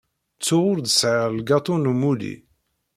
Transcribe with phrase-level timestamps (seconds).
[0.37, 2.35] Ttuɣ ur d-sɣiɣ lgaṭu n umulli.